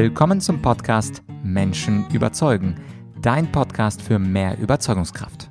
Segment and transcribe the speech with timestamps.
[0.00, 2.80] Willkommen zum Podcast Menschen überzeugen,
[3.20, 5.50] dein Podcast für mehr Überzeugungskraft.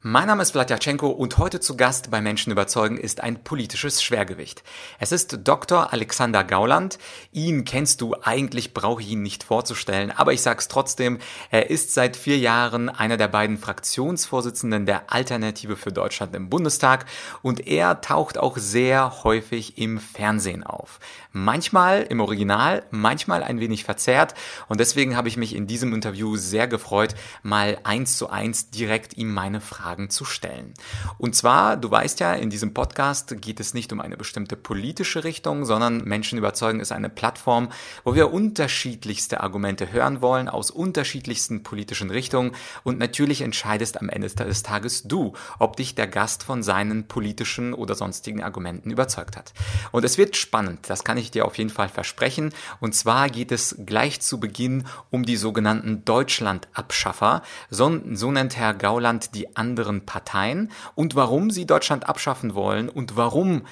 [0.00, 4.62] Mein Name ist Vladyachenko und heute zu Gast bei Menschen überzeugen ist ein politisches Schwergewicht.
[4.98, 5.92] Es ist Dr.
[5.92, 6.98] Alexander Gauland.
[7.32, 11.18] Ihn kennst du, eigentlich brauche ich ihn nicht vorzustellen, aber ich sag's trotzdem,
[11.50, 17.04] er ist seit vier Jahren einer der beiden Fraktionsvorsitzenden der Alternative für Deutschland im Bundestag
[17.42, 21.00] und er taucht auch sehr häufig im Fernsehen auf.
[21.44, 24.34] Manchmal im Original, manchmal ein wenig verzerrt
[24.68, 29.16] und deswegen habe ich mich in diesem Interview sehr gefreut, mal eins zu eins direkt
[29.16, 30.74] ihm meine Frage Fragen zu stellen.
[31.18, 35.24] Und zwar, du weißt ja, in diesem Podcast geht es nicht um eine bestimmte politische
[35.24, 37.68] Richtung, sondern Menschen überzeugen ist eine Plattform,
[38.04, 44.28] wo wir unterschiedlichste Argumente hören wollen aus unterschiedlichsten politischen Richtungen und natürlich entscheidest am Ende
[44.28, 49.52] des Tages du, ob dich der Gast von seinen politischen oder sonstigen Argumenten überzeugt hat.
[49.92, 52.52] Und es wird spannend, das kann ich dir auf jeden Fall versprechen.
[52.80, 57.42] Und zwar geht es gleich zu Beginn um die sogenannten Deutschlandabschaffer.
[57.70, 62.88] So, so nennt Herr Gauland die anderen anderen Parteien und warum sie Deutschland abschaffen wollen
[62.88, 63.62] und warum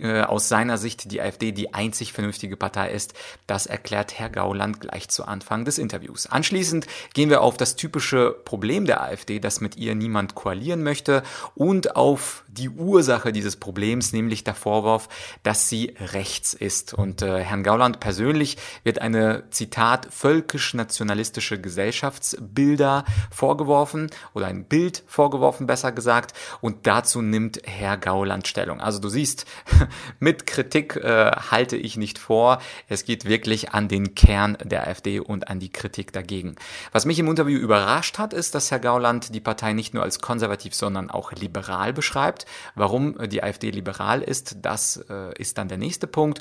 [0.00, 3.14] äh, aus seiner Sicht die AfD die einzig vernünftige Partei ist,
[3.46, 6.26] das erklärt Herr Gauland gleich zu Anfang des Interviews.
[6.26, 11.22] Anschließend gehen wir auf das typische Problem der AfD, dass mit ihr niemand koalieren möchte
[11.54, 15.08] und auf die Ursache dieses Problems, nämlich der Vorwurf,
[15.42, 16.91] dass sie rechts ist.
[16.92, 25.66] Und äh, Herrn Gauland persönlich wird eine, Zitat, völkisch-nationalistische Gesellschaftsbilder vorgeworfen oder ein Bild vorgeworfen
[25.66, 26.32] besser gesagt.
[26.60, 28.80] Und dazu nimmt Herr Gauland Stellung.
[28.80, 29.46] Also du siehst,
[30.20, 32.60] mit Kritik äh, halte ich nicht vor.
[32.88, 36.56] Es geht wirklich an den Kern der AfD und an die Kritik dagegen.
[36.92, 40.20] Was mich im Interview überrascht hat, ist, dass Herr Gauland die Partei nicht nur als
[40.20, 42.46] konservativ, sondern auch liberal beschreibt.
[42.74, 46.40] Warum die AfD liberal ist, das äh, ist dann der nächste Punkt.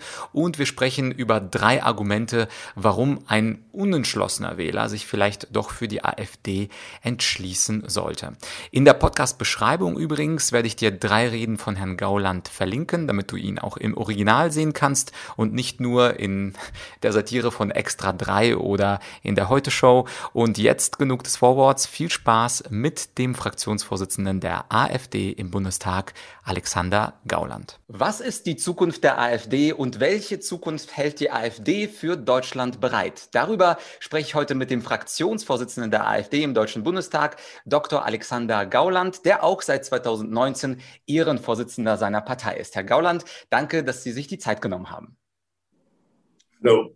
[0.49, 6.69] Wir sprechen über drei Argumente, warum ein unentschlossener Wähler sich vielleicht doch für die AfD
[7.01, 8.33] entschließen sollte.
[8.71, 13.35] In der Podcast-Beschreibung übrigens werde ich dir drei Reden von Herrn Gauland verlinken, damit du
[13.35, 16.53] ihn auch im Original sehen kannst und nicht nur in
[17.03, 20.07] der Satire von Extra 3 oder in der Heute-Show.
[20.33, 21.85] Und jetzt genug des Vorworts.
[21.85, 26.13] Viel Spaß mit dem Fraktionsvorsitzenden der AfD im Bundestag,
[26.43, 27.79] Alexander Gauland.
[27.87, 33.29] Was ist die Zukunft der AfD und welche Zukunft hält die AfD für Deutschland bereit?
[33.33, 38.05] Darüber spreche ich heute mit dem Fraktionsvorsitzenden der AfD im Deutschen Bundestag, Dr.
[38.05, 39.25] Alexander Gauland.
[39.25, 42.75] Der auch seit 2019 Ehrenvorsitzender seiner Partei ist.
[42.75, 45.17] Herr Gauland, danke, dass Sie sich die Zeit genommen haben.
[46.63, 46.95] Hallo.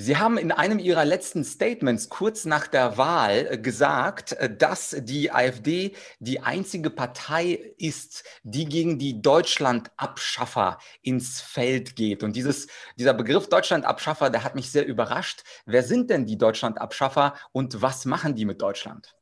[0.00, 4.94] Sie haben in einem Ihrer letzten Statements kurz nach der Wahl äh, gesagt, äh, dass
[5.00, 12.22] die AfD die einzige Partei ist, die gegen die Deutschlandabschaffer ins Feld geht.
[12.22, 15.42] Und dieses, dieser Begriff Deutschlandabschaffer, der hat mich sehr überrascht.
[15.66, 19.16] Wer sind denn die Deutschlandabschaffer und was machen die mit Deutschland?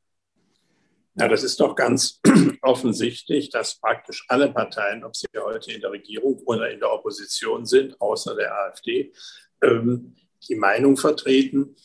[1.15, 2.21] Ja, das ist doch ganz
[2.61, 7.65] offensichtlich, dass praktisch alle Parteien, ob sie heute in der Regierung oder in der Opposition
[7.65, 9.11] sind, außer der AfD,
[9.63, 10.15] ähm,
[10.47, 11.75] die Meinung vertreten,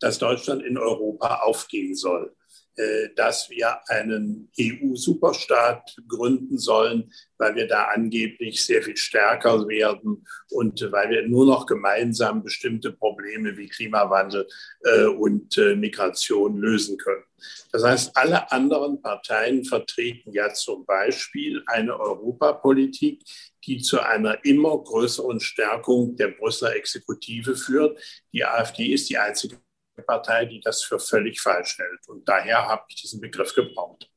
[0.00, 2.34] dass Deutschland in Europa aufgehen soll.
[2.78, 10.24] Äh, dass wir einen EU-Superstaat gründen sollen, weil wir da angeblich sehr viel stärker werden
[10.50, 14.46] und weil wir nur noch gemeinsam bestimmte Probleme wie Klimawandel
[14.84, 17.24] äh, und äh, Migration lösen können.
[17.72, 23.24] Das heißt, alle anderen Parteien vertreten ja zum Beispiel eine Europapolitik,
[23.66, 27.98] die zu einer immer größeren Stärkung der Brüsseler Exekutive führt.
[28.32, 29.58] Die AfD ist die einzige
[30.02, 32.08] Partei, die das für völlig falsch hält.
[32.08, 34.10] Und daher habe ich diesen Begriff gebraucht.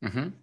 [0.00, 0.34] Mhm.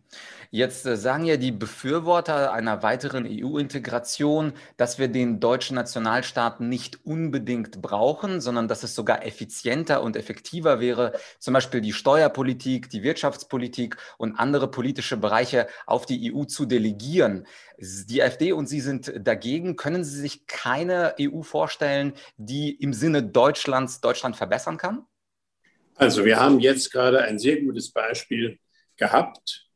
[0.51, 7.05] Jetzt äh, sagen ja die Befürworter einer weiteren EU-Integration, dass wir den deutschen Nationalstaat nicht
[7.05, 13.03] unbedingt brauchen, sondern dass es sogar effizienter und effektiver wäre, zum Beispiel die Steuerpolitik, die
[13.03, 17.45] Wirtschaftspolitik und andere politische Bereiche auf die EU zu delegieren.
[17.77, 19.75] Die AfD und Sie sind dagegen.
[19.75, 25.05] Können Sie sich keine EU vorstellen, die im Sinne Deutschlands Deutschland verbessern kann?
[25.93, 28.57] Also wir haben jetzt gerade ein sehr gutes Beispiel
[28.97, 29.68] gehabt.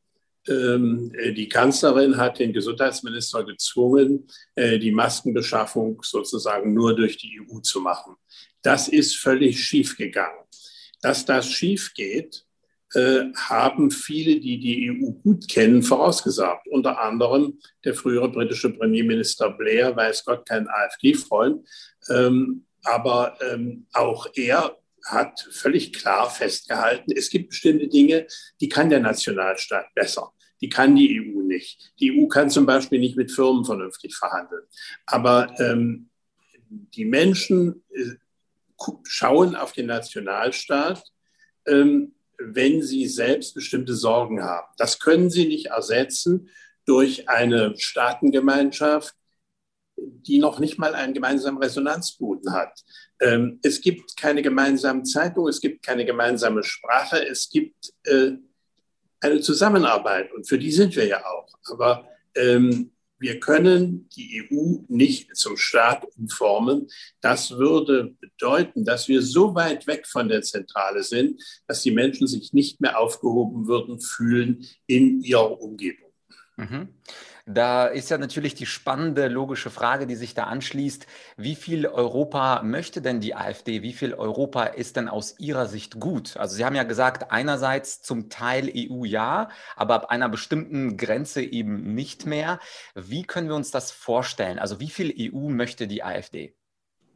[0.48, 7.40] Ähm, äh, die Kanzlerin hat den Gesundheitsminister gezwungen, äh, die Maskenbeschaffung sozusagen nur durch die
[7.42, 8.16] EU zu machen.
[8.62, 10.44] Das ist völlig schiefgegangen.
[11.01, 12.45] Dass das schief geht,
[12.94, 16.68] äh, haben viele, die die EU gut kennen, vorausgesagt.
[16.68, 21.68] Unter anderem der frühere britische Premierminister Blair, weiß Gott, kein AfD-Freund.
[22.10, 28.28] Ähm, aber ähm, auch er hat völlig klar festgehalten, es gibt bestimmte Dinge,
[28.62, 30.32] die kann der Nationalstaat besser.
[30.63, 31.92] Die kann die EU nicht.
[32.00, 34.63] Die EU kann zum Beispiel nicht mit Firmen vernünftig verhandeln.
[35.06, 36.10] Aber ähm,
[36.69, 38.15] die Menschen äh,
[39.04, 41.04] schauen auf den Nationalstaat,
[41.68, 44.65] ähm, wenn sie selbst bestimmte Sorgen haben.
[44.77, 46.48] Das können sie nicht ersetzen
[46.86, 49.16] durch eine Staatengemeinschaft,
[49.98, 52.86] die noch nicht mal einen gemeinsamen Resonanzboden hat.
[53.19, 58.38] Ähm, es gibt keine gemeinsame Zeitung, es gibt keine gemeinsame Sprache, es gibt äh,
[59.24, 61.48] eine Zusammenarbeit und für die sind wir ja auch.
[61.66, 62.92] Aber ähm,
[63.24, 66.90] wir können die EU nicht zum Staat umformen.
[67.22, 72.28] Das würde bedeuten, dass wir so weit weg von der Zentrale sind, dass die Menschen
[72.28, 76.12] sich nicht mehr aufgehoben würden fühlen in ihrer Umgebung.
[76.58, 76.90] Mhm.
[77.45, 81.07] Da ist ja natürlich die spannende logische Frage, die sich da anschließt.
[81.36, 83.81] Wie viel Europa möchte denn die AfD?
[83.81, 86.38] Wie viel Europa ist denn aus Ihrer Sicht gut?
[86.38, 91.42] Also Sie haben ja gesagt, einerseits zum Teil EU ja, aber ab einer bestimmten Grenze
[91.42, 92.60] eben nicht mehr.
[92.95, 94.57] Wie können wir uns das vorstellen?
[94.57, 96.56] Also wie viel EU möchte die AfD?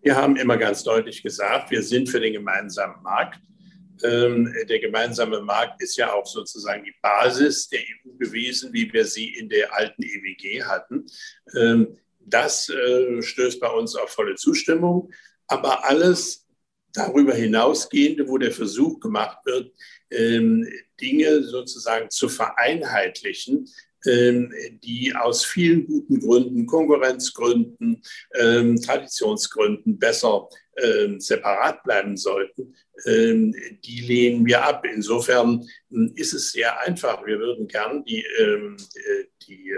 [0.02, 3.40] Wir haben immer ganz deutlich gesagt, wir sind für den gemeinsamen Markt.
[4.04, 9.06] Ähm, der gemeinsame Markt ist ja auch sozusagen die Basis der EU gewesen, wie wir
[9.06, 11.06] sie in der alten EWG hatten.
[11.56, 15.12] Ähm, das äh, stößt bei uns auf volle Zustimmung.
[15.48, 16.46] Aber alles
[16.94, 19.72] darüber hinausgehende, wo der Versuch gemacht wird,
[20.12, 20.68] ähm,
[21.00, 23.70] Dinge sozusagen zu vereinheitlichen,
[24.06, 24.54] ähm,
[24.84, 28.02] die aus vielen guten Gründen, Konkurrenzgründen,
[28.36, 34.84] ähm, Traditionsgründen besser ähm, separat bleiben sollten, die lehnen wir ab.
[34.86, 35.66] Insofern
[36.16, 37.26] ist es sehr einfach.
[37.26, 38.76] Wir würden gern die, äh,
[39.48, 39.72] die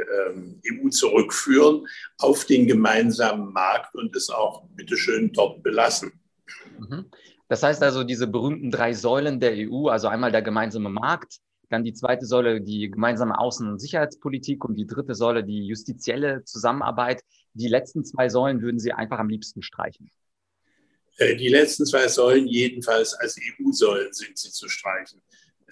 [0.71, 1.85] EU zurückführen
[2.17, 6.13] auf den gemeinsamen Markt und es auch bitteschön dort belassen.
[6.79, 7.05] Mhm.
[7.49, 11.39] Das heißt also, diese berühmten drei Säulen der EU, also einmal der gemeinsame Markt,
[11.69, 16.43] dann die zweite Säule die gemeinsame Außen- und Sicherheitspolitik und die dritte Säule die justizielle
[16.43, 17.23] Zusammenarbeit.
[17.53, 20.11] Die letzten zwei Säulen würden Sie einfach am liebsten streichen.
[21.19, 25.21] Äh, die letzten zwei Säulen jedenfalls als EU-Säulen sind sie zu streichen.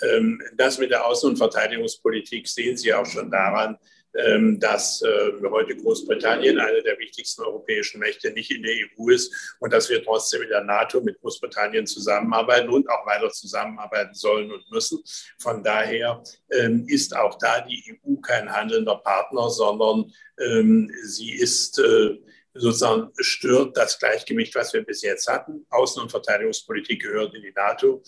[0.04, 3.78] Ähm, das mit der Außen- und Verteidigungspolitik sehen Sie auch schon daran,
[4.14, 9.56] ähm, dass äh, heute Großbritannien eine der wichtigsten europäischen Mächte nicht in der EU ist
[9.60, 14.52] und dass wir trotzdem in der NATO mit Großbritannien zusammenarbeiten und auch weiter zusammenarbeiten sollen
[14.52, 15.00] und müssen.
[15.40, 21.78] Von daher ähm, ist auch da die EU kein handelnder Partner, sondern ähm, sie ist
[21.80, 22.18] äh,
[22.58, 25.66] sozusagen stört das Gleichgewicht, was wir bis jetzt hatten.
[25.70, 28.04] Außen- und Verteidigungspolitik gehört in die NATO.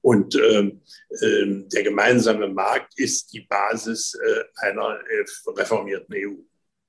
[0.00, 0.82] Und ähm,
[1.68, 5.24] der gemeinsame Markt ist die Basis äh, einer äh,
[5.56, 6.34] reformierten EU.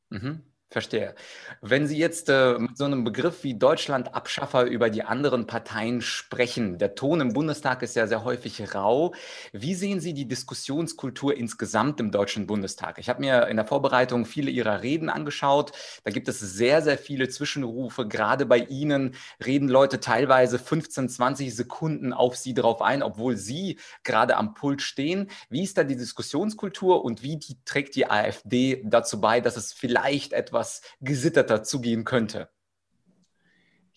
[0.10, 0.53] Mhm.
[0.74, 1.14] Verstehe.
[1.62, 6.80] Wenn Sie jetzt äh, mit so einem Begriff wie Deutschland-Abschaffer über die anderen Parteien sprechen,
[6.80, 9.14] der Ton im Bundestag ist ja sehr häufig rau.
[9.52, 12.98] Wie sehen Sie die Diskussionskultur insgesamt im Deutschen Bundestag?
[12.98, 15.74] Ich habe mir in der Vorbereitung viele Ihrer Reden angeschaut.
[16.06, 18.08] Da gibt es sehr, sehr viele Zwischenrufe.
[18.08, 19.14] Gerade bei Ihnen
[19.46, 24.81] reden Leute teilweise 15, 20 Sekunden auf Sie drauf ein, obwohl Sie gerade am Pult
[24.81, 25.30] stehen.
[25.50, 29.72] Wie ist da die Diskussionskultur und wie die, trägt die AfD dazu bei, dass es
[29.72, 32.50] vielleicht etwas etwas gesitterter zugehen könnte?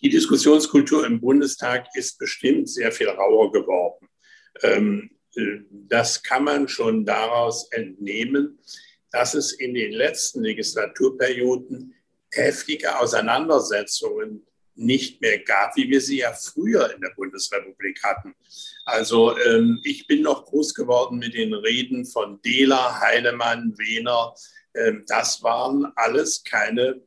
[0.03, 4.09] Die Diskussionskultur im Bundestag ist bestimmt sehr viel rauer geworden.
[4.63, 8.59] Ähm, äh, das kann man schon daraus entnehmen,
[9.11, 11.95] dass es in den letzten Legislaturperioden
[12.31, 18.35] heftige Auseinandersetzungen nicht mehr gab, wie wir sie ja früher in der Bundesrepublik hatten.
[18.85, 24.35] Also ähm, ich bin noch groß geworden mit den Reden von Dehler, Heinemann, Wehner,
[25.07, 27.01] das waren alles keine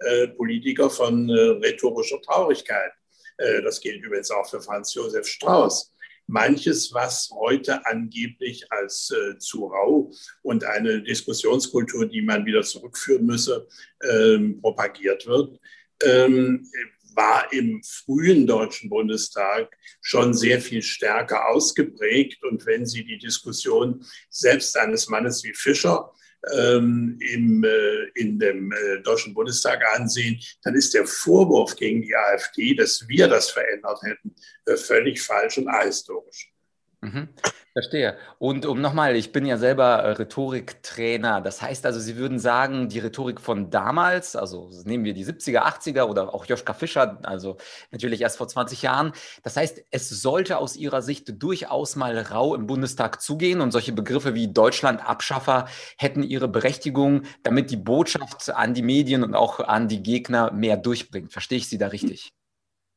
[0.00, 2.92] äh, Politiker von äh, rhetorischer Traurigkeit.
[3.38, 5.92] Äh, das gilt übrigens auch für Franz Josef Strauß.
[6.26, 10.10] Manches, was heute angeblich als zu rau
[10.42, 13.68] und eine Diskussionskultur, die man wieder zurückführen müsse,
[14.02, 15.60] ähm, propagiert wird,
[16.02, 16.68] ähm,
[17.16, 22.44] war im frühen Deutschen Bundestag schon sehr viel stärker ausgeprägt.
[22.44, 26.12] Und wenn Sie die Diskussion selbst eines Mannes wie Fischer
[26.52, 32.14] ähm, im, äh, in dem äh, Deutschen Bundestag ansehen, dann ist der Vorwurf gegen die
[32.14, 34.34] AfD, dass wir das verändert hätten,
[34.66, 36.52] äh, völlig falsch und ahistorisch.
[37.06, 37.28] Mhm.
[37.72, 38.16] Verstehe.
[38.38, 41.42] Und um nochmal, ich bin ja selber äh, Rhetoriktrainer.
[41.42, 45.60] Das heißt also, Sie würden sagen, die Rhetorik von damals, also nehmen wir die 70er,
[45.60, 47.58] 80er oder auch Joschka Fischer, also
[47.90, 49.12] natürlich erst vor 20 Jahren.
[49.42, 53.92] Das heißt, es sollte aus Ihrer Sicht durchaus mal rau im Bundestag zugehen und solche
[53.92, 55.66] Begriffe wie Deutschland-Abschaffer
[55.98, 60.78] hätten ihre Berechtigung, damit die Botschaft an die Medien und auch an die Gegner mehr
[60.78, 61.30] durchbringt.
[61.30, 62.35] Verstehe ich Sie da richtig?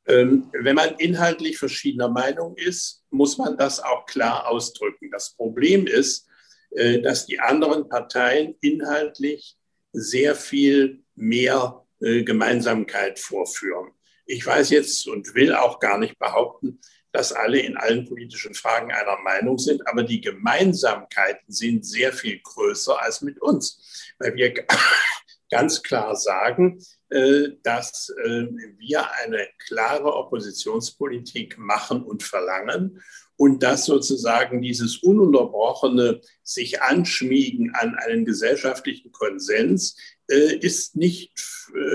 [0.07, 5.11] Ähm, wenn man inhaltlich verschiedener Meinung ist, muss man das auch klar ausdrücken.
[5.11, 6.27] Das Problem ist,
[6.71, 9.57] äh, dass die anderen Parteien inhaltlich
[9.91, 13.91] sehr viel mehr äh, Gemeinsamkeit vorführen.
[14.25, 16.79] Ich weiß jetzt und will auch gar nicht behaupten,
[17.11, 22.39] dass alle in allen politischen Fragen einer Meinung sind, aber die Gemeinsamkeiten sind sehr viel
[22.39, 24.53] größer als mit uns, weil wir
[25.49, 33.01] ganz klar sagen, äh, dass äh, wir eine klare Oppositionspolitik machen und verlangen
[33.35, 41.31] und dass sozusagen dieses ununterbrochene sich anschmiegen an einen gesellschaftlichen Konsens äh, ist nicht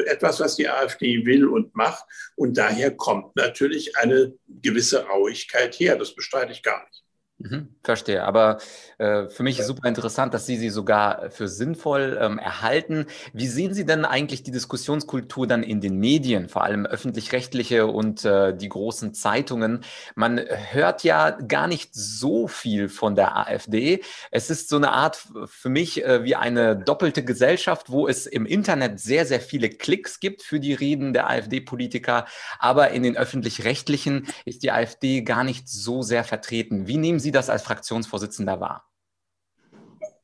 [0.06, 2.04] etwas, was die AfD will und macht.
[2.36, 5.96] Und daher kommt natürlich eine gewisse Rauigkeit her.
[5.96, 7.03] Das bestreite ich gar nicht.
[7.38, 8.22] Mhm, verstehe.
[8.22, 8.58] Aber
[8.98, 13.06] äh, für mich ist super interessant, dass Sie sie sogar für sinnvoll ähm, erhalten.
[13.32, 18.24] Wie sehen Sie denn eigentlich die Diskussionskultur dann in den Medien, vor allem öffentlich-rechtliche und
[18.24, 19.80] äh, die großen Zeitungen?
[20.14, 24.00] Man hört ja gar nicht so viel von der AfD.
[24.30, 28.46] Es ist so eine Art für mich äh, wie eine doppelte Gesellschaft, wo es im
[28.46, 32.26] Internet sehr, sehr viele Klicks gibt für die Reden der AfD-Politiker,
[32.60, 36.86] aber in den öffentlich-rechtlichen ist die AfD gar nicht so sehr vertreten.
[36.86, 38.88] Wie nehmen Sie das als Fraktionsvorsitzender wahr?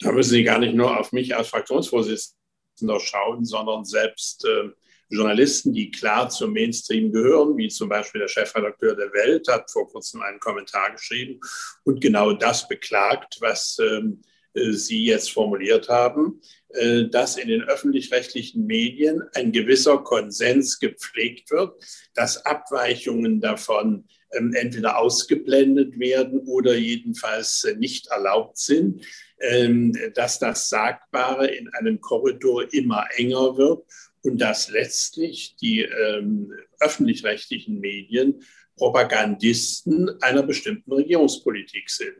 [0.00, 4.70] Da müssen Sie gar nicht nur auf mich als Fraktionsvorsitzender schauen, sondern selbst äh,
[5.10, 9.88] Journalisten, die klar zum Mainstream gehören, wie zum Beispiel der Chefredakteur der Welt, hat vor
[9.88, 11.40] kurzem einen Kommentar geschrieben
[11.84, 14.22] und genau das beklagt, was ähm,
[14.54, 21.50] äh, Sie jetzt formuliert haben, äh, dass in den öffentlich-rechtlichen Medien ein gewisser Konsens gepflegt
[21.50, 21.74] wird,
[22.14, 29.04] dass Abweichungen davon entweder ausgeblendet werden oder jedenfalls äh, nicht erlaubt sind,
[29.40, 33.84] ähm, dass das Sagbare in einem Korridor immer enger wird
[34.22, 38.42] und dass letztlich die ähm, öffentlich-rechtlichen Medien
[38.76, 42.16] Propagandisten einer bestimmten Regierungspolitik sind.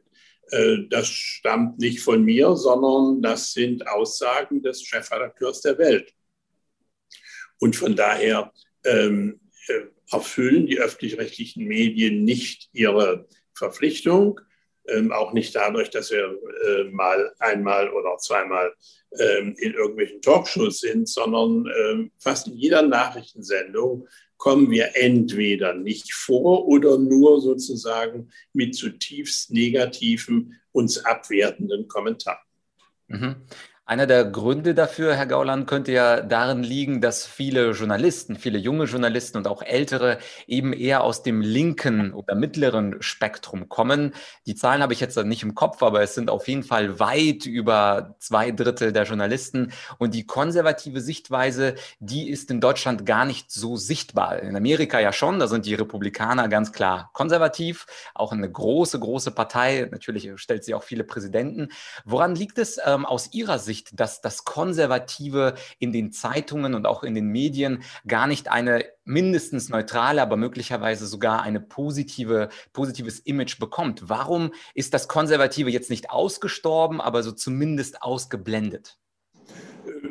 [0.50, 6.12] Äh, das stammt nicht von mir, sondern das sind Aussagen des Chefredakteurs der Welt.
[7.58, 8.52] Und von daher
[8.84, 14.40] ähm, äh, erfüllen die öffentlich-rechtlichen Medien nicht ihre Verpflichtung,
[14.88, 16.36] ähm, auch nicht dadurch, dass wir
[16.66, 18.72] äh, mal einmal oder zweimal
[19.18, 26.14] ähm, in irgendwelchen Talkshows sind, sondern ähm, fast in jeder Nachrichtensendung kommen wir entweder nicht
[26.14, 32.38] vor oder nur sozusagen mit zutiefst negativen, uns abwertenden Kommentaren.
[33.08, 33.36] Mhm.
[33.90, 38.84] Einer der Gründe dafür, Herr Gauland, könnte ja darin liegen, dass viele Journalisten, viele junge
[38.84, 44.14] Journalisten und auch ältere eben eher aus dem linken oder mittleren Spektrum kommen.
[44.46, 47.46] Die Zahlen habe ich jetzt nicht im Kopf, aber es sind auf jeden Fall weit
[47.46, 49.72] über zwei Drittel der Journalisten.
[49.98, 54.38] Und die konservative Sichtweise, die ist in Deutschland gar nicht so sichtbar.
[54.38, 59.32] In Amerika ja schon, da sind die Republikaner ganz klar konservativ, auch eine große, große
[59.32, 59.88] Partei.
[59.90, 61.70] Natürlich stellt sie auch viele Präsidenten.
[62.04, 63.79] Woran liegt es ähm, aus Ihrer Sicht?
[63.80, 68.84] Sicht, dass das Konservative in den Zeitungen und auch in den Medien gar nicht eine
[69.04, 74.08] mindestens neutrale, aber möglicherweise sogar eine positive, positives Image bekommt.
[74.08, 78.98] Warum ist das Konservative jetzt nicht ausgestorben, aber so zumindest ausgeblendet?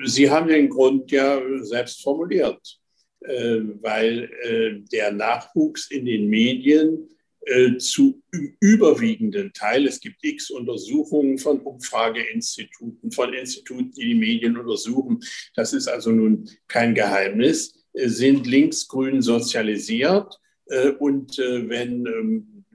[0.04, 2.80] Sie haben den Grund ja selbst formuliert,
[3.22, 7.10] äh, weil äh, der Nachwuchs in den Medien
[7.50, 8.22] äh, zu
[8.60, 15.20] überwiegenden Teil, es gibt x Untersuchungen von Umfrageinstituten, von Instituten, die die Medien untersuchen,
[15.56, 20.40] das ist also nun kein Geheimnis, äh, sind linksgrün sozialisiert.
[20.68, 22.66] Äh, und wenn ähm,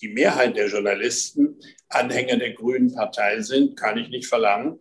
[0.00, 1.58] die Mehrheit der Journalisten
[1.88, 4.78] Anhänger der Grünen Partei sind, kann ich nicht verlangen,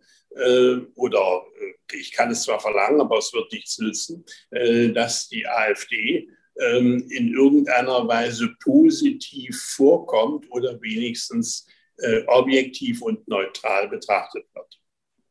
[0.94, 1.44] oder
[1.92, 4.24] ich kann es zwar verlangen, aber es wird nichts nützen,
[4.94, 13.90] dass die AfD ähm, in irgendeiner Weise positiv vorkommt oder wenigstens äh, objektiv und neutral
[13.90, 14.80] betrachtet wird.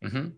[0.01, 0.37] Mhm.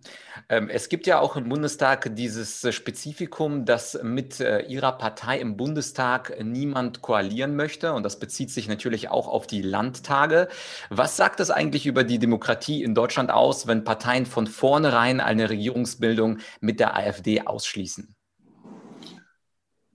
[0.49, 5.39] Ähm, es gibt ja auch im Bundestag dieses äh, Spezifikum, dass mit äh, Ihrer Partei
[5.39, 7.93] im Bundestag niemand koalieren möchte.
[7.93, 10.49] Und das bezieht sich natürlich auch auf die Landtage.
[10.89, 15.51] Was sagt das eigentlich über die Demokratie in Deutschland aus, wenn Parteien von vornherein eine
[15.51, 18.17] Regierungsbildung mit der AfD ausschließen?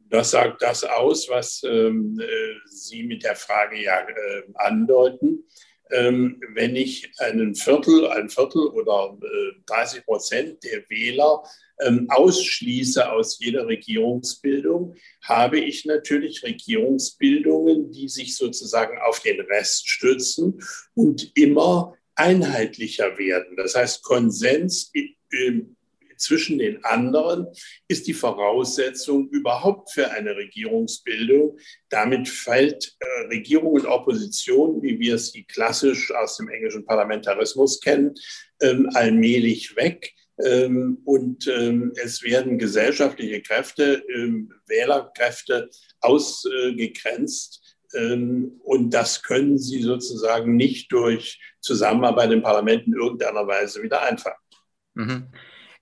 [0.09, 5.45] Das sagt das aus, was ähm, äh, Sie mit der Frage ja äh, andeuten.
[5.91, 11.43] Ähm, wenn ich einen Viertel, ein Viertel oder äh, 30 Prozent der Wähler
[11.79, 19.87] ähm, ausschließe aus jeder Regierungsbildung, habe ich natürlich Regierungsbildungen, die sich sozusagen auf den Rest
[19.87, 20.59] stützen
[20.95, 23.55] und immer einheitlicher werden.
[23.57, 24.91] Das heißt, Konsens
[26.25, 27.47] zwischen den anderen
[27.87, 31.57] ist die Voraussetzung überhaupt für eine Regierungsbildung.
[31.89, 38.15] Damit fällt äh, Regierung und Opposition, wie wir sie klassisch aus dem englischen Parlamentarismus kennen,
[38.61, 40.13] ähm, allmählich weg.
[40.43, 45.69] Ähm, und ähm, es werden gesellschaftliche Kräfte, ähm, Wählerkräfte
[46.01, 47.61] ausgegrenzt.
[48.63, 54.37] Und das können Sie sozusagen nicht durch Zusammenarbeit im Parlament in irgendeiner Weise wieder einfangen.
[54.95, 55.27] Mhm.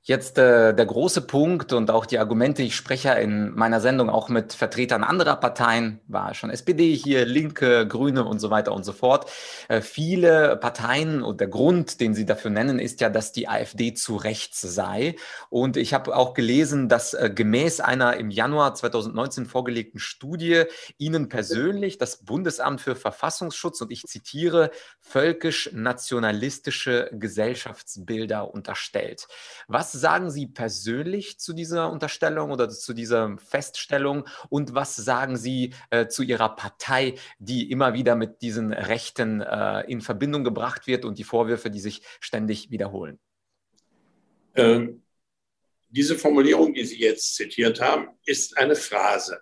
[0.05, 4.27] Jetzt äh, der große Punkt und auch die Argumente, ich spreche in meiner Sendung auch
[4.27, 8.91] mit Vertretern anderer Parteien, war schon SPD hier, Linke, Grüne und so weiter und so
[8.91, 9.31] fort.
[9.69, 13.93] Äh, viele Parteien und der Grund, den sie dafür nennen, ist ja, dass die AfD
[13.93, 15.15] zu rechts sei.
[15.49, 20.63] Und ich habe auch gelesen, dass äh, gemäß einer im Januar 2019 vorgelegten Studie
[20.97, 24.69] Ihnen persönlich das Bundesamt für Verfassungsschutz und ich zitiere
[24.99, 29.27] völkisch-nationalistische Gesellschaftsbilder unterstellt.
[29.69, 35.73] Was sagen Sie persönlich zu dieser Unterstellung oder zu dieser Feststellung und was sagen Sie
[35.89, 41.05] äh, zu Ihrer Partei, die immer wieder mit diesen Rechten äh, in Verbindung gebracht wird
[41.05, 43.19] und die Vorwürfe, die sich ständig wiederholen?
[44.55, 45.03] Ähm,
[45.89, 49.41] diese Formulierung, die Sie jetzt zitiert haben, ist eine Phrase.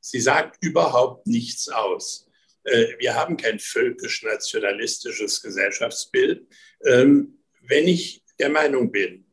[0.00, 2.28] Sie sagt überhaupt nichts aus.
[2.64, 6.46] Äh, wir haben kein völkisch-nationalistisches Gesellschaftsbild.
[6.84, 9.31] Ähm, wenn ich der Meinung bin,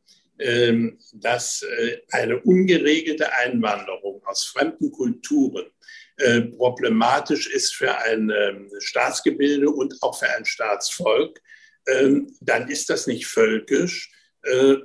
[1.14, 5.66] dass äh, eine ungeregelte Einwanderung aus fremden Kulturen
[6.16, 11.40] äh, problematisch ist für ein ähm, Staatsgebilde und auch für ein Staatsvolk,
[11.88, 14.10] ähm, dann ist das nicht völkisch,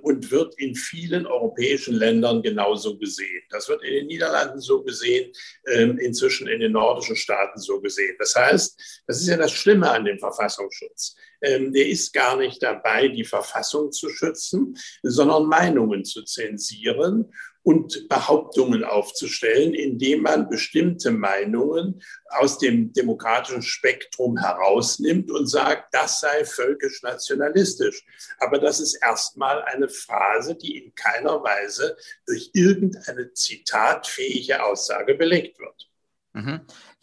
[0.02, 3.42] und wird in vielen europäischen Ländern genauso gesehen.
[3.50, 5.32] Das wird in den Niederlanden so gesehen,
[5.72, 8.16] ähm, inzwischen in den nordischen Staaten so gesehen.
[8.20, 11.16] Das heißt, das ist ja das Schlimme an dem Verfassungsschutz.
[11.42, 17.32] Ähm, der ist gar nicht dabei, die Verfassung zu schützen, sondern Meinungen zu zensieren
[17.66, 26.20] und Behauptungen aufzustellen, indem man bestimmte Meinungen aus dem demokratischen Spektrum herausnimmt und sagt, das
[26.20, 28.06] sei völkisch-nationalistisch.
[28.38, 35.58] Aber das ist erstmal eine Phrase, die in keiner Weise durch irgendeine zitatfähige Aussage belegt
[35.60, 35.90] wird.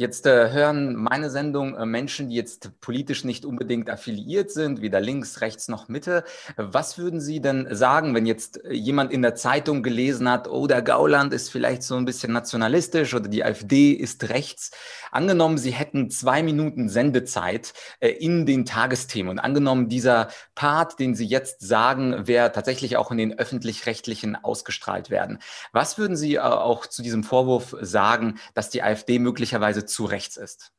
[0.02, 5.00] Jetzt äh, hören meine Sendung äh, Menschen, die jetzt politisch nicht unbedingt affiliiert sind, weder
[5.00, 6.24] links, rechts noch Mitte.
[6.56, 10.66] Was würden Sie denn sagen, wenn jetzt äh, jemand in der Zeitung gelesen hat, oh,
[10.66, 14.72] der Gauland ist vielleicht so ein bisschen nationalistisch oder die AfD ist rechts?
[15.12, 21.14] Angenommen, Sie hätten zwei Minuten Sendezeit äh, in den Tagesthemen und angenommen, dieser Part, den
[21.14, 25.38] Sie jetzt sagen, wäre tatsächlich auch in den öffentlich-rechtlichen ausgestrahlt werden.
[25.72, 30.36] Was würden Sie äh, auch zu diesem Vorwurf sagen, dass die AfD möglicherweise zu rechts
[30.36, 30.72] ist?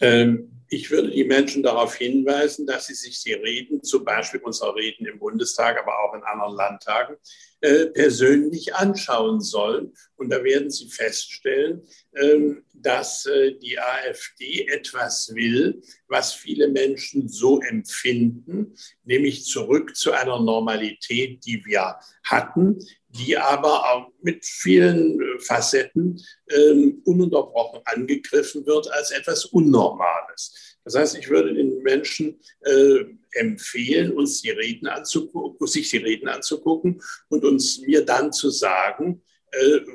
[0.00, 4.74] Ähm, ich würde die Menschen darauf hinweisen, dass sie sich die Reden, zum Beispiel unsere
[4.76, 7.16] Reden im Bundestag, aber auch in anderen Landtagen,
[7.60, 9.92] äh, persönlich anschauen sollen.
[10.16, 11.82] Und da werden sie feststellen,
[12.14, 20.12] ähm, dass äh, die AfD etwas will, was viele Menschen so empfinden, nämlich zurück zu
[20.12, 22.78] einer Normalität, die wir hatten,
[23.10, 26.20] die aber auch mit vielen äh, Facetten
[26.50, 30.78] ähm, ununterbrochen angegriffen wird als etwas Unnormales.
[30.84, 36.28] Das heißt, ich würde den Menschen äh, empfehlen, uns die Reden anzugucken, sich die Reden
[36.28, 39.22] anzugucken und uns mir dann zu sagen,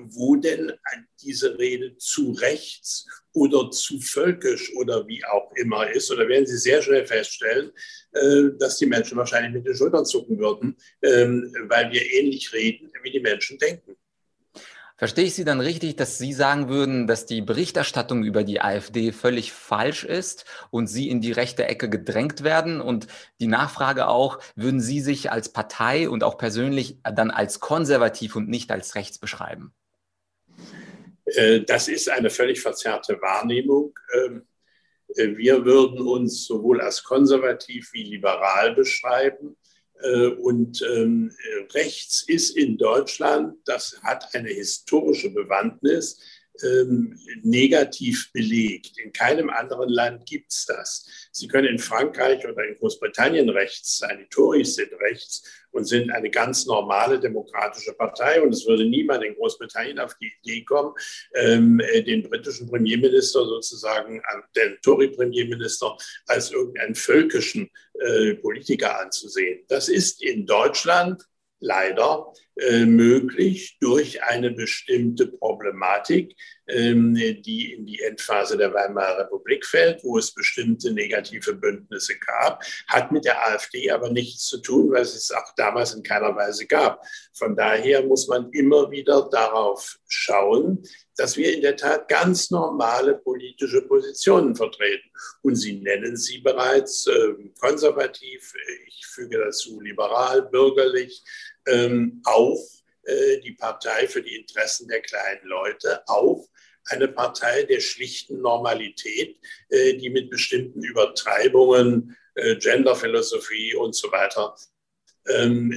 [0.10, 0.74] wo denn
[1.22, 6.12] diese Rede zu rechts oder zu völkisch oder wie auch immer ist.
[6.12, 7.72] Oder werden Sie sehr schnell feststellen,
[8.14, 12.92] äh, dass die Menschen wahrscheinlich mit den Schultern zucken würden, ähm, weil wir ähnlich reden,
[13.04, 13.98] wie die Menschen denken.
[14.98, 19.12] Verstehe ich Sie dann richtig, dass Sie sagen würden, dass die Berichterstattung über die AfD
[19.12, 22.80] völlig falsch ist und Sie in die rechte Ecke gedrängt werden?
[22.80, 23.08] Und
[23.42, 28.48] die Nachfrage auch, würden Sie sich als Partei und auch persönlich dann als konservativ und
[28.48, 29.74] nicht als rechts beschreiben?
[31.26, 34.00] Äh, das ist eine völlig verzerrte Wahrnehmung.
[34.14, 34.48] Ähm,
[35.16, 39.58] äh, wir würden uns sowohl als konservativ wie liberal beschreiben.
[40.02, 41.32] Äh, und ähm,
[41.74, 46.20] rechts ist in Deutschland, das hat eine historische Bewandtnis,
[46.64, 48.98] ähm, negativ belegt.
[48.98, 51.30] In keinem anderen Land gibt es das.
[51.32, 54.20] Sie können in Frankreich oder in Großbritannien rechts sein.
[54.20, 58.42] Die Tories sind rechts und sind eine ganz normale demokratische Partei.
[58.42, 60.94] Und es würde niemand in Großbritannien auf die Idee kommen,
[61.34, 64.22] ähm, äh, den britischen Premierminister sozusagen,
[64.56, 69.66] den Tory-Premierminister, als irgendeinen völkischen äh, Politiker anzusehen.
[69.68, 71.26] Das ist in Deutschland
[71.60, 76.38] leider äh, möglich durch eine bestimmte Problematik,
[76.68, 82.64] ähm, die in die Endphase der Weimarer Republik fällt, wo es bestimmte negative Bündnisse gab,
[82.88, 86.34] hat mit der AfD aber nichts zu tun, weil es es auch damals in keiner
[86.34, 87.06] Weise gab.
[87.34, 90.82] Von daher muss man immer wieder darauf schauen,
[91.18, 95.10] dass wir in der Tat ganz normale politische Positionen vertreten.
[95.42, 98.54] Und Sie nennen sie bereits äh, konservativ,
[98.88, 101.24] ich füge dazu liberal, bürgerlich,
[101.68, 102.60] ähm, auf
[103.04, 106.48] äh, die Partei für die Interessen der kleinen Leute, auf
[106.86, 109.38] eine Partei der schlichten Normalität,
[109.70, 114.56] äh, die mit bestimmten Übertreibungen, äh, Genderphilosophie und so weiter
[115.28, 115.74] ähm,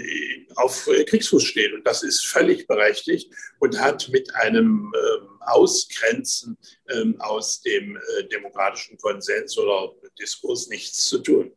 [0.56, 1.72] auf Kriegsfuß steht.
[1.72, 8.24] Und das ist völlig berechtigt und hat mit einem ähm, Ausgrenzen ähm, aus dem äh,
[8.24, 11.52] demokratischen Konsens oder Diskurs nichts zu tun.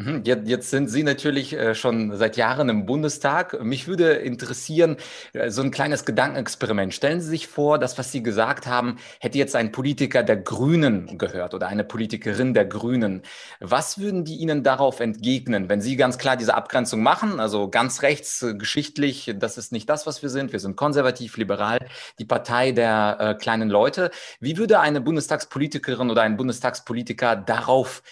[0.00, 3.62] Mhm, jetzt sind Sie natürlich äh, schon seit Jahren im Bundestag.
[3.62, 4.96] Mich würde interessieren,
[5.34, 6.94] äh, so ein kleines Gedankenexperiment.
[6.94, 11.18] Stellen Sie sich vor, das, was Sie gesagt haben, hätte jetzt ein Politiker der Grünen
[11.18, 13.20] gehört oder eine Politikerin der Grünen.
[13.60, 17.38] Was würden die Ihnen darauf entgegnen, wenn Sie ganz klar diese Abgrenzung machen?
[17.38, 20.52] Also ganz rechts, äh, geschichtlich, das ist nicht das, was wir sind.
[20.52, 21.78] Wir sind konservativ, liberal,
[22.18, 24.10] die Partei der äh, kleinen Leute.
[24.40, 28.02] Wie würde eine Bundestagspolitikerin oder ein Bundestagspolitiker darauf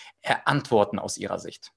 [0.45, 1.73] antworten aus Ihrer Sicht?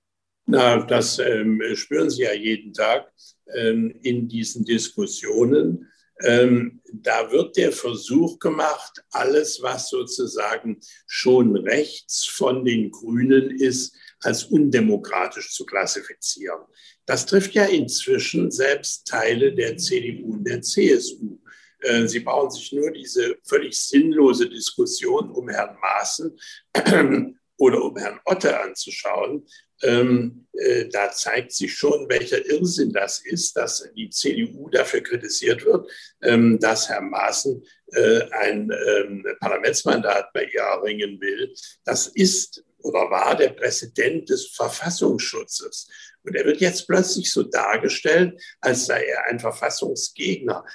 [0.45, 3.11] Na, das ähm, spüren Sie ja jeden Tag
[3.55, 5.87] ähm, in diesen Diskussionen.
[6.23, 13.95] Ähm, da wird der Versuch gemacht, alles, was sozusagen schon rechts von den Grünen ist,
[14.19, 16.61] als undemokratisch zu klassifizieren.
[17.05, 21.39] Das trifft ja inzwischen selbst Teile der CDU und der CSU.
[21.79, 26.37] Äh, Sie brauchen sich nur diese völlig sinnlose Diskussion um Herrn Maaßen
[27.57, 29.45] oder um Herrn Otte anzuschauen,
[29.83, 35.65] ähm, äh, da zeigt sich schon, welcher Irrsinn das ist, dass die CDU dafür kritisiert
[35.65, 35.89] wird,
[36.21, 37.63] ähm, dass Herr Maaßen
[37.93, 41.53] äh, ein ähm, Parlamentsmandat bei ihr erringen will.
[41.85, 45.87] Das ist oder war der Präsident des Verfassungsschutzes.
[46.23, 50.65] Und er wird jetzt plötzlich so dargestellt, als sei er ein Verfassungsgegner.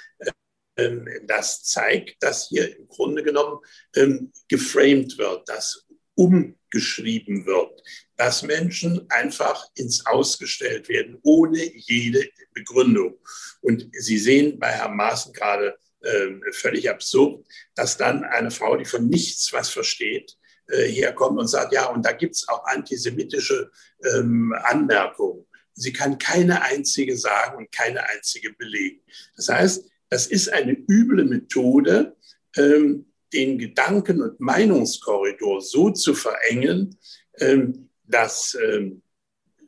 [0.77, 3.59] Ähm, das zeigt, dass hier im Grunde genommen
[4.47, 5.86] geframed wird, dass
[6.17, 7.81] umgeschrieben wird
[8.17, 13.15] dass Menschen einfach ins Ausgestellt werden, ohne jede Begründung.
[13.61, 18.85] Und Sie sehen bei Herrn Maaßen gerade äh, völlig absurd, dass dann eine Frau, die
[18.85, 20.35] von nichts was versteht,
[20.67, 23.71] äh, herkommt und sagt, ja, und da gibt es auch antisemitische
[24.03, 25.45] ähm, Anmerkungen.
[25.73, 29.01] Sie kann keine einzige sagen und keine einzige belegen.
[29.35, 32.15] Das heißt, das ist eine üble Methode,
[32.55, 36.97] ähm, den Gedanken- und Meinungskorridor so zu verengen,
[37.39, 39.01] ähm, dass ähm,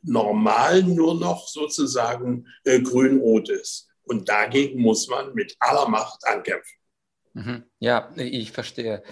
[0.02, 3.88] normal nur noch sozusagen äh, grün-rot ist.
[4.02, 6.79] Und dagegen muss man mit aller Macht ankämpfen.
[7.32, 7.62] Mhm.
[7.78, 9.04] Ja, ich verstehe.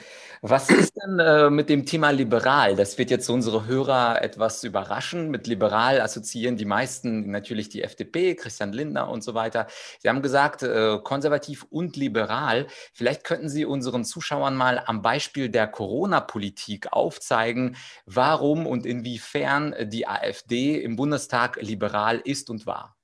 [0.43, 2.75] Was ist denn äh, mit dem Thema liberal?
[2.75, 5.31] Das wird jetzt unsere Hörer etwas überraschen.
[5.31, 9.69] Mit liberal assoziieren die meisten natürlich die FDP, Christian Lindner und so weiter.
[10.01, 12.67] Sie haben gesagt, äh, konservativ und liberal.
[12.93, 20.09] Vielleicht könnten Sie unseren Zuschauern mal am Beispiel der Corona-Politik aufzeigen, warum und inwiefern die
[20.09, 22.97] AfD im Bundestag liberal ist und war.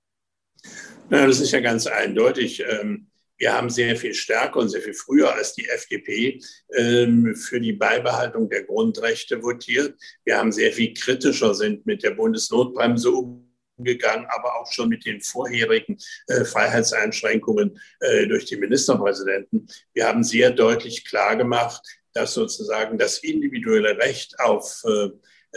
[1.08, 2.64] Na, das ist ja ganz eindeutig.
[2.68, 3.06] Ähm
[3.38, 6.40] wir haben sehr viel stärker und sehr viel früher als die FDP
[6.74, 9.98] ähm, für die Beibehaltung der Grundrechte votiert.
[10.24, 15.20] Wir haben sehr viel kritischer sind mit der Bundesnotbremse umgegangen, aber auch schon mit den
[15.20, 19.66] vorherigen äh, Freiheitseinschränkungen äh, durch die Ministerpräsidenten.
[19.92, 25.08] Wir haben sehr deutlich klargemacht, dass sozusagen das individuelle Recht auf äh,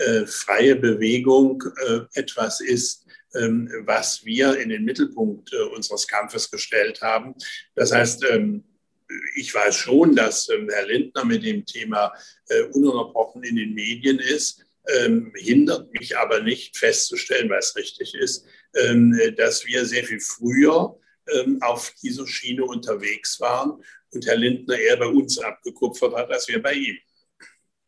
[0.02, 7.02] äh freie Bewegung äh, etwas ist, was wir in den Mittelpunkt äh, unseres Kampfes gestellt
[7.02, 7.36] haben.
[7.76, 8.64] Das heißt, ähm,
[9.36, 12.14] ich weiß schon, dass ähm, Herr Lindner mit dem Thema
[12.50, 14.64] äh, ununterbrochen in den Medien ist,
[15.36, 18.46] hindert mich aber nicht festzustellen, was richtig ist,
[19.36, 20.98] dass wir sehr viel früher
[21.60, 26.62] auf dieser Schiene unterwegs waren und Herr Lindner eher bei uns abgekupfert hat, als wir
[26.62, 26.98] bei ihm.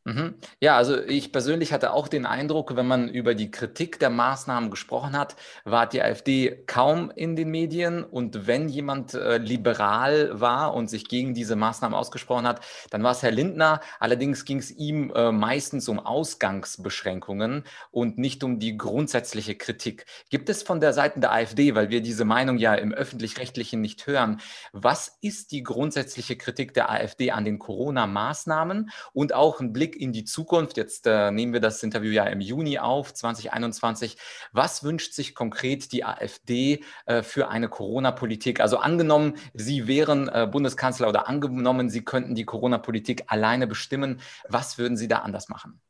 [0.05, 0.35] Mhm.
[0.61, 4.71] Ja, also ich persönlich hatte auch den Eindruck, wenn man über die Kritik der Maßnahmen
[4.71, 5.35] gesprochen hat,
[5.65, 8.03] war die AfD kaum in den Medien.
[8.03, 13.11] Und wenn jemand äh, liberal war und sich gegen diese Maßnahmen ausgesprochen hat, dann war
[13.11, 13.81] es Herr Lindner.
[13.99, 20.05] Allerdings ging es ihm äh, meistens um Ausgangsbeschränkungen und nicht um die grundsätzliche Kritik.
[20.29, 24.07] Gibt es von der Seite der AfD, weil wir diese Meinung ja im öffentlich-rechtlichen nicht
[24.07, 24.39] hören,
[24.71, 30.13] was ist die grundsätzliche Kritik der AfD an den Corona-Maßnahmen und auch ein Blick in
[30.13, 30.77] die Zukunft.
[30.77, 34.17] Jetzt äh, nehmen wir das Interview ja im Juni auf, 2021.
[34.51, 38.59] Was wünscht sich konkret die AfD äh, für eine Corona-Politik?
[38.59, 44.21] Also angenommen, Sie wären äh, Bundeskanzler oder angenommen, Sie könnten die Corona-Politik alleine bestimmen.
[44.47, 45.81] Was würden Sie da anders machen?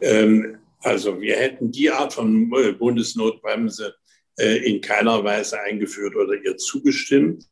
[0.00, 3.94] Ähm, also wir hätten die Art von äh, Bundesnotbremse
[4.38, 7.46] äh, in keiner Weise eingeführt oder ihr zugestimmt.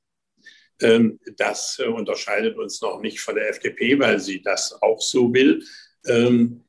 [0.83, 5.33] Ähm, das äh, unterscheidet uns noch nicht von der FDP, weil sie das auch so
[5.33, 5.65] will.
[6.07, 6.65] Ähm,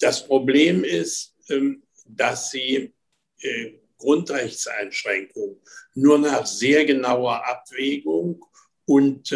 [0.00, 2.94] das Problem ist, ähm, dass sie
[3.40, 5.60] äh, Grundrechtseinschränkungen
[5.94, 8.44] nur nach sehr genauer Abwägung
[8.84, 9.34] und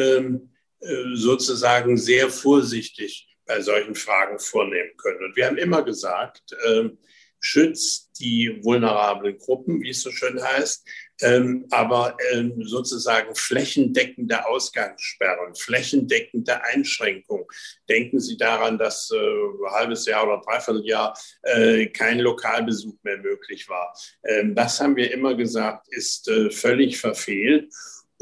[1.15, 5.25] sozusagen sehr vorsichtig bei solchen Fragen vornehmen können.
[5.25, 6.57] Und wir haben immer gesagt,
[7.41, 10.89] schützt die vulnerablen Gruppen, wie es so schön heißt,
[11.23, 17.47] ähm, aber ähm, sozusagen flächendeckende Ausgangssperren, flächendeckende Einschränkungen.
[17.89, 23.19] Denken Sie daran, dass äh, ein halbes Jahr oder dreiviertel Jahr äh, kein Lokalbesuch mehr
[23.19, 23.95] möglich war.
[24.25, 27.73] Ähm, das haben wir immer gesagt, ist äh, völlig verfehlt.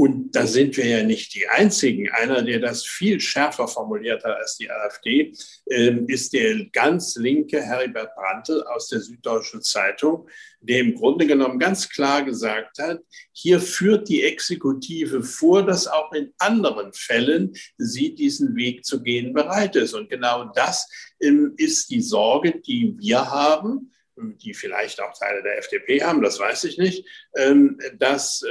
[0.01, 2.09] Und da sind wir ja nicht die Einzigen.
[2.11, 5.35] Einer, der das viel schärfer formuliert hat als die AfD,
[5.71, 10.27] ähm, ist der ganz linke Heribert Brandl aus der Süddeutschen Zeitung,
[10.63, 13.01] der im Grunde genommen ganz klar gesagt hat,
[13.33, 19.35] hier führt die Exekutive vor, dass auch in anderen Fällen sie diesen Weg zu gehen
[19.35, 19.93] bereit ist.
[19.93, 20.89] Und genau das
[21.21, 23.91] ähm, ist die Sorge, die wir haben
[24.23, 28.45] die vielleicht auch Teile der FDP haben, das weiß ich nicht, ähm, dass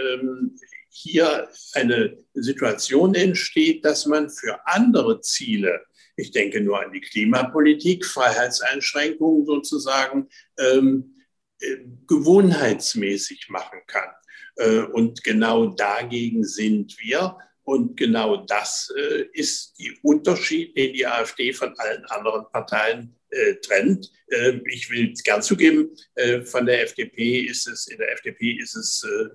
[0.90, 5.82] hier eine Situation entsteht, dass man für andere Ziele,
[6.16, 11.16] ich denke nur an die Klimapolitik, Freiheitseinschränkungen sozusagen, ähm,
[11.62, 14.10] äh, gewohnheitsmäßig machen kann.
[14.56, 17.38] Äh, und genau dagegen sind wir.
[17.64, 23.56] Und genau das äh, ist der Unterschied, den die AfD von allen anderen Parteien äh,
[23.56, 24.12] trennt.
[24.28, 28.76] Äh, ich will gern zugeben, äh, von der FDP ist es, in der FDP ist
[28.76, 29.30] es äh,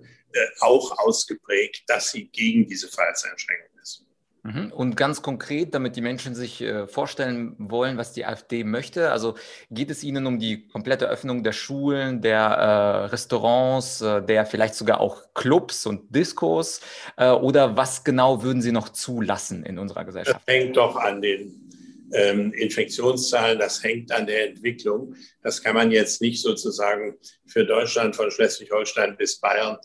[0.61, 4.05] auch ausgeprägt, dass sie gegen diese Freiheitseinschränkungen ist.
[4.45, 4.73] Mhm.
[4.73, 9.37] Und ganz konkret, damit die Menschen sich äh, vorstellen wollen, was die AfD möchte, also
[9.71, 14.75] geht es Ihnen um die komplette Öffnung der Schulen, der äh, Restaurants, äh, der vielleicht
[14.75, 16.81] sogar auch Clubs und Diskos
[17.17, 20.41] oder was genau würden Sie noch zulassen in unserer Gesellschaft?
[20.47, 21.65] Das hängt doch an den
[22.13, 25.15] ähm, Infektionszahlen, das hängt an der Entwicklung.
[25.43, 27.17] Das kann man jetzt nicht sozusagen
[27.47, 29.79] für Deutschland von Schleswig-Holstein bis Bayern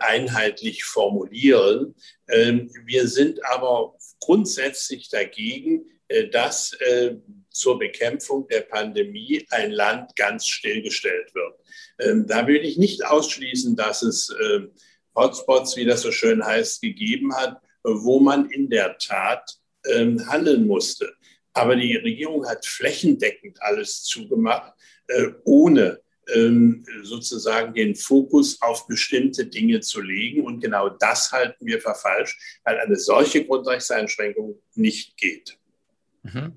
[0.00, 1.94] einheitlich formulieren.
[2.28, 7.16] Ähm, wir sind aber grundsätzlich dagegen, äh, dass äh,
[7.50, 11.54] zur Bekämpfung der Pandemie ein Land ganz stillgestellt wird.
[11.98, 14.34] Ähm, da will ich nicht ausschließen, dass es
[15.14, 21.12] Hotspots, wie das so schön heißt, gegeben hat, wo man in der Tat handeln musste.
[21.52, 24.72] Aber die Regierung hat flächendeckend alles zugemacht,
[25.08, 26.02] äh, ohne ähm,
[27.02, 30.44] sozusagen den Fokus auf bestimmte Dinge zu legen.
[30.44, 35.58] Und genau das halten wir für falsch, weil eine solche Grundrechtseinschränkung nicht geht.
[36.24, 36.52] Mhm.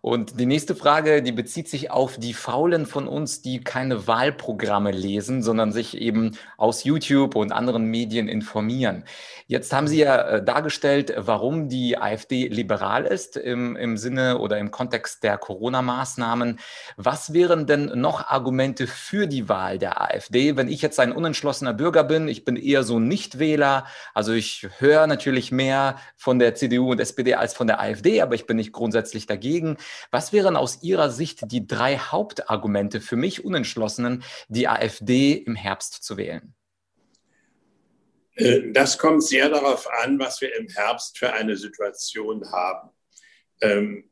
[0.00, 4.90] Und die nächste Frage, die bezieht sich auf die Faulen von uns, die keine Wahlprogramme
[4.90, 9.04] lesen, sondern sich eben aus YouTube und anderen Medien informieren.
[9.46, 14.58] Jetzt haben Sie ja äh, dargestellt, warum die AfD liberal ist im, im Sinne oder
[14.58, 16.58] im Kontext der Corona-Maßnahmen.
[16.96, 20.56] Was wären denn noch Argumente für die Wahl der AfD?
[20.56, 25.06] Wenn ich jetzt ein unentschlossener Bürger bin, ich bin eher so Nichtwähler, also ich höre
[25.06, 28.72] natürlich mehr von der CDU und SPD als von der AfD, aber ich bin nicht
[28.72, 29.76] grundsätzlich dagegen dagegen.
[30.10, 36.02] Was wären aus Ihrer Sicht die drei Hauptargumente für mich Unentschlossenen, die AfD im Herbst
[36.02, 36.54] zu wählen?
[38.36, 42.90] Äh, das kommt sehr darauf an, was wir im Herbst für eine Situation haben.
[43.60, 44.08] Ähm,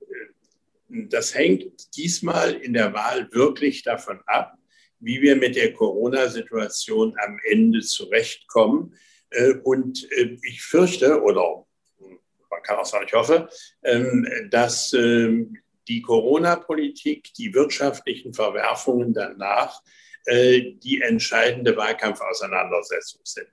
[0.88, 4.58] das hängt diesmal in der Wahl wirklich davon ab,
[4.98, 8.96] wie wir mit der Corona-Situation am Ende zurechtkommen.
[9.30, 11.66] Äh, und äh, ich fürchte, oder
[12.50, 13.48] man kann auch sagen, ich hoffe,
[13.82, 15.56] ähm, dass ähm,
[15.88, 19.82] die Corona-Politik, die wirtschaftlichen Verwerfungen danach
[20.26, 23.48] äh, die entscheidende Wahlkampfauseinandersetzung sind.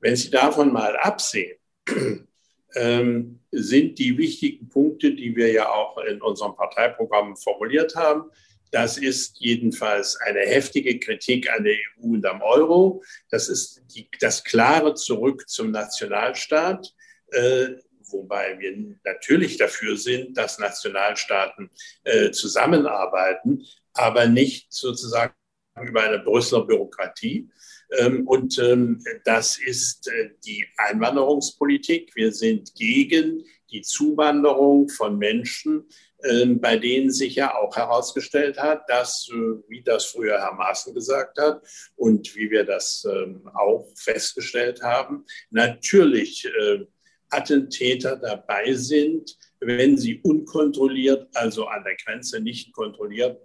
[0.00, 1.58] Wenn Sie davon mal absehen,
[2.74, 8.30] ähm, sind die wichtigen Punkte, die wir ja auch in unserem Parteiprogramm formuliert haben,
[8.74, 13.04] das ist jedenfalls eine heftige Kritik an der EU und am Euro.
[13.30, 16.92] Das ist die, das klare Zurück zum Nationalstaat.
[17.30, 17.66] Äh,
[18.14, 21.70] wobei wir natürlich dafür sind, dass Nationalstaaten
[22.04, 25.34] äh, zusammenarbeiten, aber nicht sozusagen
[25.82, 27.50] über eine Brüsseler Bürokratie.
[27.98, 32.14] Ähm, und ähm, das ist äh, die Einwanderungspolitik.
[32.14, 35.88] Wir sind gegen die Zuwanderung von Menschen,
[36.22, 40.94] ähm, bei denen sich ja auch herausgestellt hat, dass, äh, wie das früher Herr Maaßen
[40.94, 41.62] gesagt hat
[41.96, 43.06] und wie wir das
[43.54, 46.86] auch festgestellt haben, natürlich äh,
[47.34, 53.40] Attentäter dabei sind, wenn sie unkontrolliert, also an der Grenze nicht kontrolliert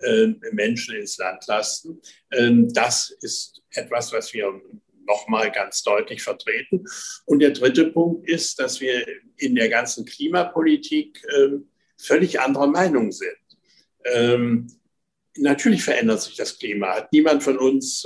[0.00, 2.00] äh, Menschen ins Land lassen.
[2.32, 4.60] Ähm, das ist etwas, was wir
[5.06, 6.84] nochmal ganz deutlich vertreten.
[7.24, 9.04] Und der dritte Punkt ist, dass wir
[9.36, 13.36] in der ganzen Klimapolitik ähm, völlig anderer Meinung sind.
[15.36, 16.96] Ähm, natürlich verändert sich das Klima.
[16.96, 18.02] Hat niemand von uns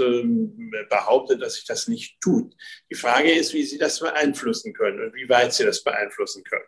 [0.89, 2.55] behauptet, dass sich das nicht tut.
[2.91, 6.65] Die Frage ist, wie Sie das beeinflussen können und wie weit Sie das beeinflussen können.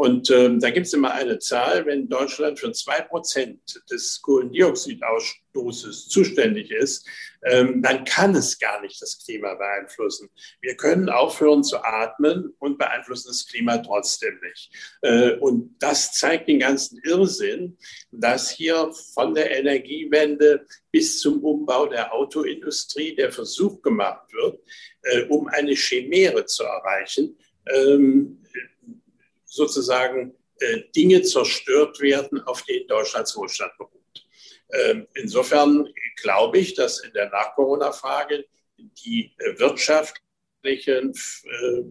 [0.00, 3.60] Und ähm, da gibt es immer eine Zahl, wenn Deutschland für zwei Prozent
[3.90, 7.06] des Kohlendioxidausstoßes zuständig ist,
[7.44, 10.30] ähm, dann kann es gar nicht das Klima beeinflussen.
[10.62, 14.70] Wir können aufhören zu atmen und beeinflussen das Klima trotzdem nicht.
[15.02, 17.76] Äh, und das zeigt den ganzen Irrsinn,
[18.10, 24.60] dass hier von der Energiewende bis zum Umbau der Autoindustrie der Versuch gemacht wird,
[25.02, 27.36] äh, um eine Chimäre zu erreichen,
[27.66, 28.39] ähm,
[29.60, 34.26] sozusagen äh, Dinge zerstört werden, auf denen Deutschlands Wohlstand beruht.
[34.72, 35.88] Ähm, insofern
[36.22, 38.46] glaube ich, dass in der Nach-Corona-Frage
[38.78, 41.82] die äh, wirtschaftlichen äh,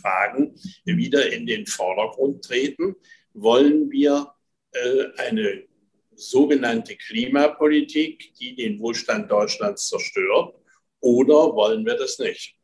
[0.00, 2.96] Fragen wieder in den Vordergrund treten.
[3.32, 4.32] Wollen wir
[5.16, 5.64] eine
[6.14, 10.54] sogenannte Klimapolitik, die den Wohlstand Deutschlands zerstört,
[11.00, 12.56] oder wollen wir das nicht?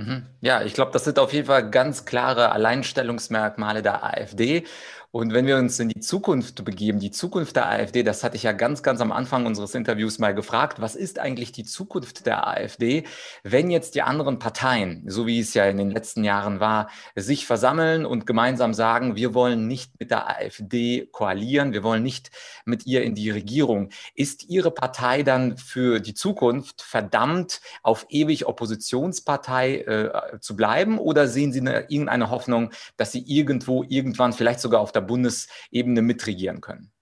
[0.00, 0.26] Mhm.
[0.40, 4.64] Ja, ich glaube, das sind auf jeden Fall ganz klare Alleinstellungsmerkmale der AfD.
[5.12, 8.44] Und wenn wir uns in die Zukunft begeben, die Zukunft der AfD, das hatte ich
[8.44, 12.46] ja ganz, ganz am Anfang unseres Interviews mal gefragt, was ist eigentlich die Zukunft der
[12.46, 13.02] AfD,
[13.42, 17.44] wenn jetzt die anderen Parteien, so wie es ja in den letzten Jahren war, sich
[17.44, 22.30] versammeln und gemeinsam sagen, wir wollen nicht mit der AfD koalieren, wir wollen nicht
[22.64, 23.90] mit ihr in die Regierung.
[24.14, 31.26] Ist Ihre Partei dann für die Zukunft verdammt, auf ewig Oppositionspartei äh, zu bleiben oder
[31.26, 36.02] sehen Sie eine, irgendeine Hoffnung, dass Sie irgendwo, irgendwann, vielleicht sogar auf der der Bundesebene
[36.02, 36.92] mitregieren können?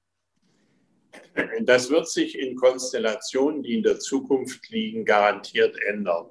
[1.63, 6.31] Das wird sich in Konstellationen, die in der Zukunft liegen, garantiert ändern.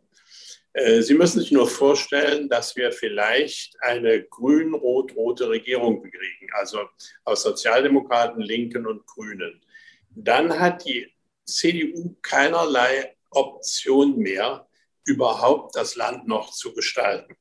[0.73, 6.87] Äh, Sie müssen sich nur vorstellen, dass wir vielleicht eine grün-rot-rote Regierung bekriegen, also
[7.25, 9.61] aus Sozialdemokraten, Linken und Grünen.
[10.09, 11.07] Dann hat die
[11.45, 14.67] CDU keinerlei Option mehr,
[15.05, 17.35] überhaupt das Land noch zu gestalten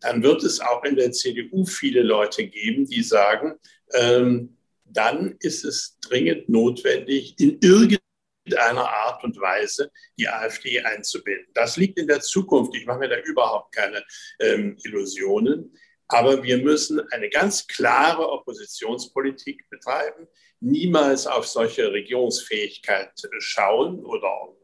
[0.00, 3.54] dann wird es auch in der CDU viele Leute geben, die sagen,
[3.94, 11.46] ähm, dann ist es dringend notwendig, in irgendeiner Art und Weise die AfD einzubinden.
[11.54, 12.74] Das liegt in der Zukunft.
[12.74, 14.02] Ich mache mir da überhaupt keine
[14.40, 15.76] ähm, Illusionen.
[16.08, 20.26] Aber wir müssen eine ganz klare Oppositionspolitik betreiben,
[20.60, 24.56] niemals auf solche Regierungsfähigkeit schauen oder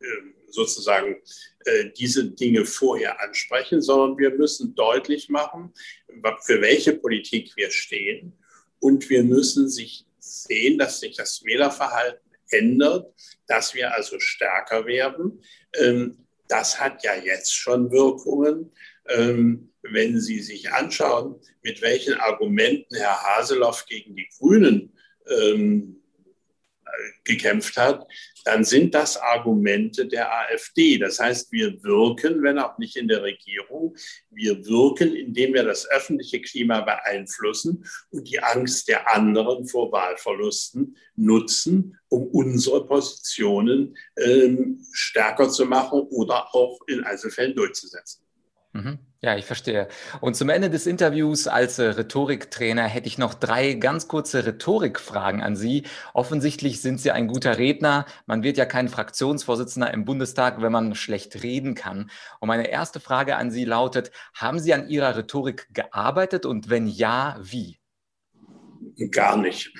[0.00, 1.16] äh, äh, sozusagen
[1.64, 5.72] äh, diese Dinge vorher ansprechen, sondern wir müssen deutlich machen,
[6.42, 8.32] für welche Politik wir stehen.
[8.80, 13.12] Und wir müssen sich sehen, dass sich das Wählerverhalten ändert,
[13.46, 15.42] dass wir also stärker werden.
[15.74, 18.72] Ähm, das hat ja jetzt schon Wirkungen.
[19.08, 24.92] Ähm, wenn Sie sich anschauen, mit welchen Argumenten Herr Haseloff gegen die Grünen
[25.28, 26.01] ähm,
[27.24, 28.06] gekämpft hat,
[28.44, 30.98] dann sind das Argumente der AfD.
[30.98, 33.96] Das heißt, wir wirken, wenn auch nicht in der Regierung,
[34.30, 40.96] wir wirken, indem wir das öffentliche Klima beeinflussen und die Angst der anderen vor Wahlverlusten
[41.16, 48.22] nutzen, um unsere Positionen ähm, stärker zu machen oder auch in Einzelfällen durchzusetzen.
[48.72, 48.98] Mhm.
[49.20, 49.86] Ja, ich verstehe.
[50.20, 55.42] Und zum Ende des Interviews als äh, Rhetoriktrainer hätte ich noch drei ganz kurze Rhetorikfragen
[55.42, 55.84] an Sie.
[56.14, 58.06] Offensichtlich sind Sie ein guter Redner.
[58.26, 62.10] Man wird ja kein Fraktionsvorsitzender im Bundestag, wenn man schlecht reden kann.
[62.40, 66.86] Und meine erste Frage an Sie lautet, haben Sie an Ihrer Rhetorik gearbeitet und wenn
[66.86, 67.78] ja, wie?
[69.10, 69.72] Gar nicht.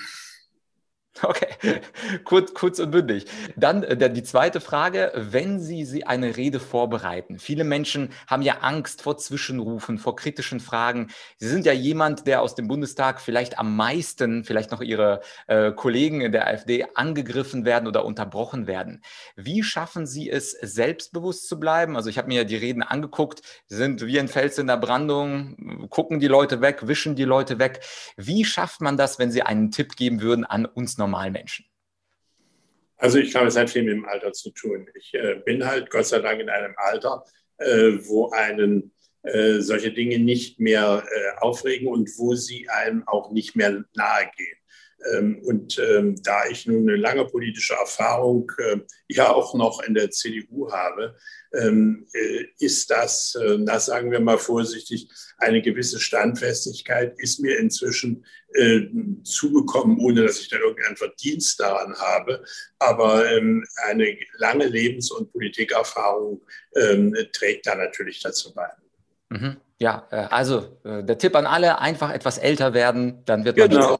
[1.21, 1.81] Okay,
[2.25, 3.25] kurz, kurz und bündig.
[3.55, 7.39] Dann äh, die zweite Frage, wenn Sie, eine Rede vorbereiten.
[7.39, 11.09] Viele Menschen haben ja Angst vor Zwischenrufen, vor kritischen Fragen.
[11.37, 15.71] Sie sind ja jemand, der aus dem Bundestag vielleicht am meisten, vielleicht noch Ihre äh,
[15.71, 19.03] Kollegen in der AfD angegriffen werden oder unterbrochen werden.
[19.35, 21.95] Wie schaffen Sie es, selbstbewusst zu bleiben?
[21.95, 26.19] Also ich habe mir die Reden angeguckt, sind wie ein Fels in der Brandung, gucken
[26.19, 27.81] die Leute weg, wischen die Leute weg.
[28.17, 31.65] Wie schafft man das, wenn Sie einen Tipp geben würden an uns Normalmenschen?
[32.97, 34.87] Also ich glaube, es hat viel mit dem Alter zu tun.
[34.95, 37.25] Ich äh, bin halt Gott sei Dank in einem Alter,
[37.57, 38.93] äh, wo einen
[39.23, 44.31] äh, solche Dinge nicht mehr äh, aufregen und wo sie einem auch nicht mehr nahe
[44.37, 44.57] gehen.
[45.11, 48.77] Ähm, und ähm, da ich nun eine lange politische Erfahrung äh,
[49.07, 51.15] ja auch noch in der CDU habe,
[51.53, 58.25] ähm, äh, ist das, na sagen wir mal vorsichtig, eine gewisse Standfestigkeit ist mir inzwischen
[58.53, 58.81] äh,
[59.23, 62.43] zugekommen, ohne dass ich da irgendeinen Verdienst daran habe.
[62.79, 66.41] Aber ähm, eine lange Lebens- und Politikerfahrung
[66.75, 68.69] ähm, trägt da natürlich dazu bei.
[69.29, 69.57] Mhm.
[69.79, 73.99] Ja, äh, also der Tipp an alle, einfach etwas älter werden, dann wird man genau.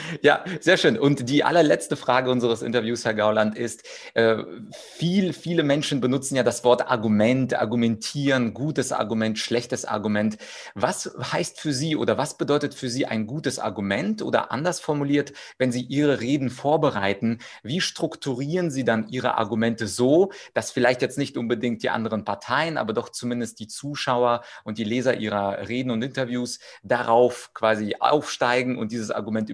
[0.21, 0.97] ja, sehr schön.
[0.97, 3.83] Und die allerletzte Frage unseres Interviews, Herr Gauland, ist,
[4.13, 4.37] äh,
[4.71, 10.37] viel, viele Menschen benutzen ja das Wort Argument, argumentieren, gutes Argument, schlechtes Argument.
[10.75, 15.33] Was heißt für Sie oder was bedeutet für Sie ein gutes Argument oder anders formuliert,
[15.57, 21.17] wenn Sie Ihre Reden vorbereiten, wie strukturieren Sie dann Ihre Argumente so, dass vielleicht jetzt
[21.17, 25.91] nicht unbedingt die anderen Parteien, aber doch zumindest die Zuschauer und die Leser Ihrer Reden
[25.91, 29.49] und Interviews darauf quasi aufsteigen und dieses Argument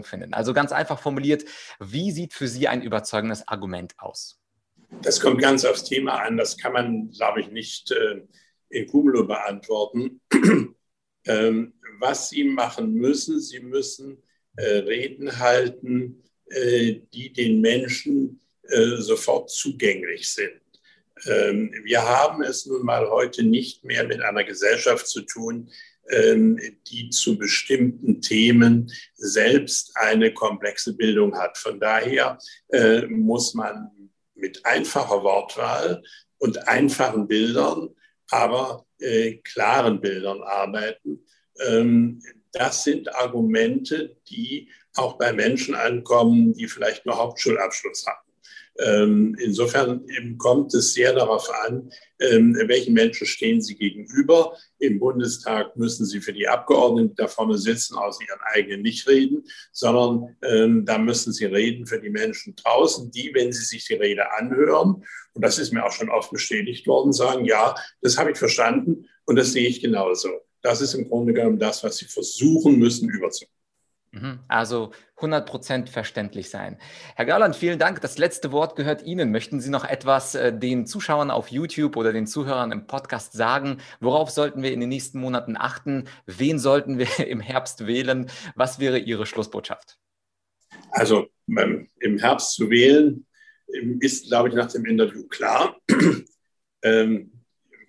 [0.00, 0.34] überzeugend finden.
[0.34, 1.44] Also ganz einfach formuliert,
[1.78, 4.38] wie sieht für Sie ein überzeugendes Argument aus?
[5.02, 6.36] Das kommt ganz aufs Thema an.
[6.36, 8.22] Das kann man, glaube ich, nicht äh,
[8.70, 10.20] in Cumulo beantworten.
[11.26, 14.22] ähm, was Sie machen müssen, Sie müssen
[14.56, 20.60] äh, Reden halten, äh, die den Menschen äh, sofort zugänglich sind.
[21.26, 25.70] Ähm, wir haben es nun mal heute nicht mehr mit einer Gesellschaft zu tun,
[26.12, 31.56] die zu bestimmten Themen selbst eine komplexe Bildung hat.
[31.58, 32.38] Von daher
[32.68, 36.02] äh, muss man mit einfacher Wortwahl
[36.38, 37.90] und einfachen Bildern,
[38.30, 41.24] aber äh, klaren Bildern arbeiten.
[41.66, 42.20] Ähm,
[42.52, 48.30] das sind Argumente, die auch bei Menschen ankommen, die vielleicht nur Hauptschulabschluss haben.
[48.78, 50.04] Ähm, insofern
[50.38, 54.56] kommt es sehr darauf an, ähm, welchen Menschen stehen Sie gegenüber.
[54.78, 59.44] Im Bundestag müssen Sie für die Abgeordneten, da vorne sitzen, aus ihren eigenen nicht reden,
[59.72, 63.94] sondern ähm, da müssen Sie reden für die Menschen draußen, die, wenn sie sich die
[63.94, 65.02] Rede anhören,
[65.32, 69.06] und das ist mir auch schon oft bestätigt worden, sagen, ja, das habe ich verstanden
[69.24, 70.28] und das sehe ich genauso.
[70.62, 73.59] Das ist im Grunde genommen das, was Sie versuchen müssen überzubringen.
[74.12, 74.40] Mhm.
[74.48, 76.78] Also 100% verständlich sein.
[77.14, 78.00] Herr Gauland, vielen Dank.
[78.00, 79.30] Das letzte Wort gehört Ihnen.
[79.30, 83.78] Möchten Sie noch etwas äh, den Zuschauern auf YouTube oder den Zuhörern im Podcast sagen?
[84.00, 86.08] Worauf sollten wir in den nächsten Monaten achten?
[86.26, 88.28] Wen sollten wir im Herbst wählen?
[88.56, 89.98] Was wäre Ihre Schlussbotschaft?
[90.90, 93.26] Also ähm, im Herbst zu wählen
[93.72, 95.76] ähm, ist, glaube ich, nach dem Interview klar.
[96.82, 97.32] ähm,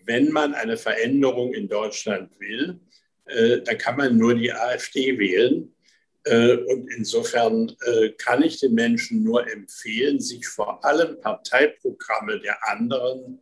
[0.05, 2.79] wenn man eine Veränderung in Deutschland will,
[3.25, 5.80] äh, dann kann man nur die AfD wählen äh,
[6.27, 13.41] und insofern äh, kann ich den Menschen nur empfehlen, sich vor allem Parteiprogramme der anderen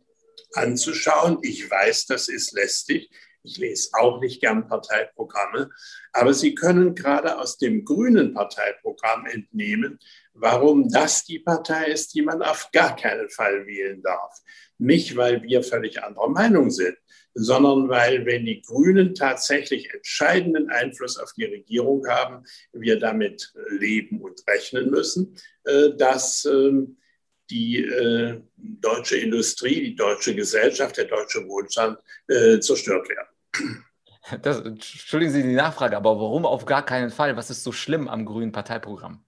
[0.54, 1.38] anzuschauen.
[1.42, 3.10] Ich weiß, das ist lästig.
[3.42, 5.70] Ich lese auch nicht gern Parteiprogramme,
[6.12, 9.98] aber Sie können gerade aus dem grünen Parteiprogramm entnehmen,
[10.34, 14.38] warum das die Partei ist, die man auf gar keinen Fall wählen darf.
[14.76, 16.96] Nicht, weil wir völlig anderer Meinung sind,
[17.34, 24.20] sondern weil, wenn die Grünen tatsächlich entscheidenden Einfluss auf die Regierung haben, wir damit leben
[24.20, 26.96] und rechnen müssen, äh, dass ähm,
[27.50, 33.84] die äh, deutsche Industrie, die deutsche Gesellschaft, der deutsche Wohlstand äh, zerstört werden.
[34.42, 37.36] Das, entschuldigen Sie die Nachfrage, aber warum auf gar keinen Fall?
[37.36, 39.24] Was ist so schlimm am grünen Parteiprogramm?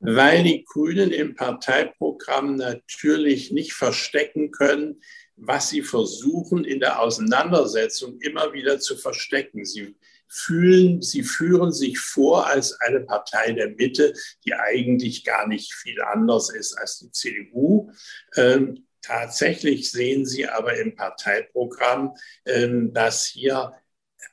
[0.00, 5.02] Weil die Grünen im Parteiprogramm natürlich nicht verstecken können,
[5.40, 9.64] was sie versuchen in der Auseinandersetzung immer wieder zu verstecken.
[9.64, 9.96] Sie
[10.28, 14.12] fühlen, sie führen sich vor als eine Partei der Mitte,
[14.44, 17.90] die eigentlich gar nicht viel anders ist als die CDU.
[18.36, 22.14] Ähm, tatsächlich sehen Sie aber im Parteiprogramm,
[22.44, 23.72] ähm, dass hier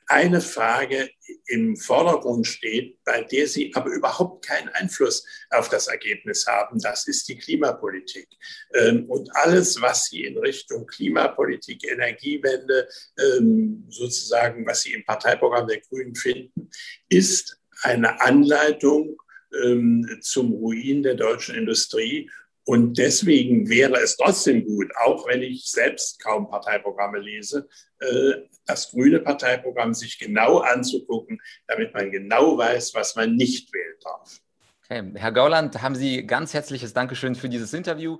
[0.06, 1.10] eine Frage
[1.46, 6.80] im Vordergrund steht, bei der sie aber überhaupt keinen Einfluss auf das Ergebnis haben.
[6.80, 8.28] Das ist die Klimapolitik.
[8.74, 15.66] Ähm, und alles, was sie in Richtung Klimapolitik, Energiewende, ähm, sozusagen, was sie im Parteiprogramm
[15.66, 16.70] der Grünen finden,
[17.08, 19.16] ist eine Anleitung
[19.62, 22.30] ähm, zum Ruin der deutschen Industrie
[22.68, 27.66] und deswegen wäre es trotzdem gut, auch wenn ich selbst kaum Parteiprogramme lese,
[27.98, 33.96] äh, das grüne Parteiprogramm sich genau anzugucken, damit man genau weiß, was man nicht wählen
[34.04, 34.40] darf.
[34.84, 35.12] Okay.
[35.14, 38.18] Herr Gauland, haben Sie ganz herzliches Dankeschön für dieses Interview.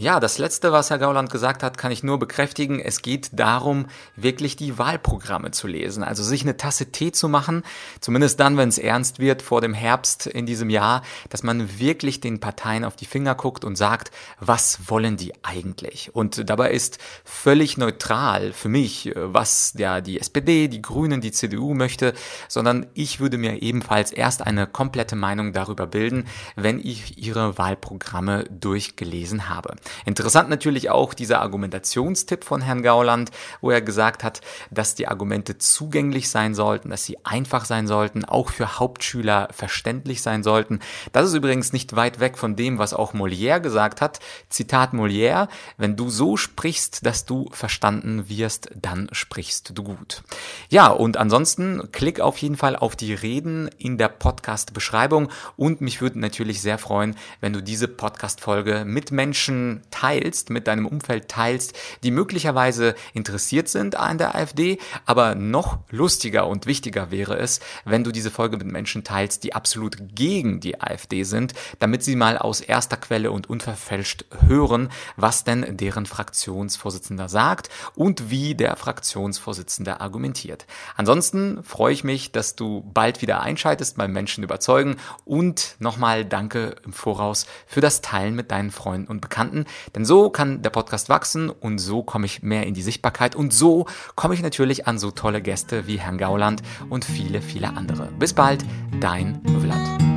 [0.00, 2.78] Ja, das Letzte, was Herr Gauland gesagt hat, kann ich nur bekräftigen.
[2.78, 6.04] Es geht darum, wirklich die Wahlprogramme zu lesen.
[6.04, 7.64] Also sich eine Tasse Tee zu machen,
[7.98, 12.20] zumindest dann, wenn es ernst wird vor dem Herbst in diesem Jahr, dass man wirklich
[12.20, 16.14] den Parteien auf die Finger guckt und sagt, was wollen die eigentlich?
[16.14, 21.74] Und dabei ist völlig neutral für mich, was ja die SPD, die Grünen, die CDU
[21.74, 22.14] möchte,
[22.46, 28.44] sondern ich würde mir ebenfalls erst eine komplette Meinung darüber bilden, wenn ich ihre Wahlprogramme
[28.44, 29.74] durchgelesen habe.
[30.04, 33.30] Interessant natürlich auch dieser Argumentationstipp von Herrn Gauland,
[33.60, 38.24] wo er gesagt hat, dass die Argumente zugänglich sein sollten, dass sie einfach sein sollten,
[38.24, 40.80] auch für Hauptschüler verständlich sein sollten.
[41.12, 44.20] Das ist übrigens nicht weit weg von dem, was auch Molière gesagt hat.
[44.48, 50.22] Zitat Molière, wenn du so sprichst, dass du verstanden wirst, dann sprichst du gut.
[50.70, 56.00] Ja, und ansonsten klick auf jeden Fall auf die Reden in der Podcast-Beschreibung und mich
[56.00, 61.74] würde natürlich sehr freuen, wenn du diese Podcast-Folge mit Menschen teilst, mit deinem Umfeld teilst,
[62.02, 68.04] die möglicherweise interessiert sind an der AfD, aber noch lustiger und wichtiger wäre es, wenn
[68.04, 72.38] du diese Folge mit Menschen teilst, die absolut gegen die AfD sind, damit sie mal
[72.38, 80.00] aus erster Quelle und unverfälscht hören, was denn deren Fraktionsvorsitzender sagt und wie der Fraktionsvorsitzende
[80.00, 80.66] argumentiert.
[80.96, 86.76] Ansonsten freue ich mich, dass du bald wieder einschaltest beim Menschen überzeugen und nochmal danke
[86.84, 89.57] im Voraus für das Teilen mit deinen Freunden und Bekannten.
[89.94, 93.52] Denn so kann der Podcast wachsen und so komme ich mehr in die Sichtbarkeit und
[93.52, 98.08] so komme ich natürlich an so tolle Gäste wie Herrn Gauland und viele, viele andere.
[98.18, 98.64] Bis bald,
[99.00, 100.07] dein Vlad.